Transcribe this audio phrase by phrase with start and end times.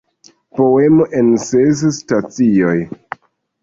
[0.59, 2.77] Poemo en ses stacioj".